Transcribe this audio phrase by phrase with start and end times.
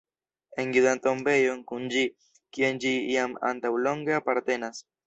[0.63, 2.07] En judan tombejon kun ĝi,
[2.59, 4.87] kien ĝi jam antaŭ longe apartenas.